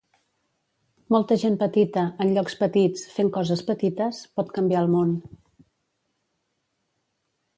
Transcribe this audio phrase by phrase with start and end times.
[1.15, 5.15] Molta gent petita, en llocs petits, fent coses petites, pot canviar el món.